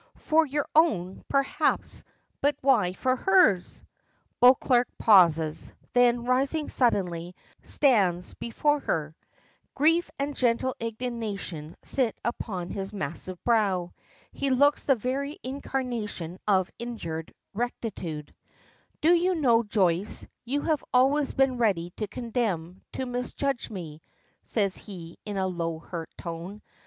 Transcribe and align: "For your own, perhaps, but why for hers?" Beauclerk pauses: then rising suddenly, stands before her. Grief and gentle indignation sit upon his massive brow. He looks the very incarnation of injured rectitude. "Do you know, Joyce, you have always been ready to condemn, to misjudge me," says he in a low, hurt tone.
"For 0.17 0.47
your 0.47 0.67
own, 0.75 1.23
perhaps, 1.27 2.03
but 2.41 2.55
why 2.61 2.93
for 2.93 3.15
hers?" 3.15 3.85
Beauclerk 4.41 4.87
pauses: 4.97 5.71
then 5.93 6.23
rising 6.25 6.69
suddenly, 6.69 7.35
stands 7.61 8.33
before 8.33 8.79
her. 8.79 9.15
Grief 9.75 10.09
and 10.17 10.35
gentle 10.35 10.75
indignation 10.79 11.75
sit 11.83 12.19
upon 12.25 12.71
his 12.71 12.91
massive 12.91 13.43
brow. 13.43 13.93
He 14.31 14.49
looks 14.49 14.85
the 14.85 14.95
very 14.95 15.37
incarnation 15.43 16.39
of 16.47 16.71
injured 16.79 17.31
rectitude. 17.53 18.33
"Do 19.01 19.13
you 19.13 19.35
know, 19.35 19.61
Joyce, 19.61 20.25
you 20.45 20.61
have 20.61 20.83
always 20.91 21.33
been 21.33 21.59
ready 21.59 21.91
to 21.97 22.07
condemn, 22.07 22.81
to 22.93 23.05
misjudge 23.05 23.69
me," 23.69 24.01
says 24.43 24.75
he 24.77 25.19
in 25.25 25.37
a 25.37 25.45
low, 25.45 25.77
hurt 25.77 26.09
tone. 26.17 26.63